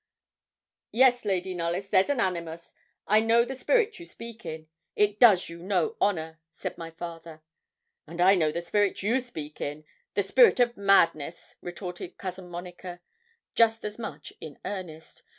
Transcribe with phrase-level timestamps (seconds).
[0.91, 2.73] 'Yes, Lady Knollys, there's an animus;
[3.05, 7.43] I know the spirit you speak in it does you no honour,' said my father.
[8.07, 9.85] 'And I know the spirit you speak in,
[10.15, 12.99] the spirit of madness,' retorted Cousin Monica,
[13.53, 15.21] just as much in earnest.